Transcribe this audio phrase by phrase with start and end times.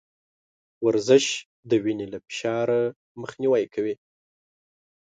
[0.85, 1.25] ورزش
[1.69, 2.69] د وينې له فشار
[3.21, 3.95] مخنيوی کوي.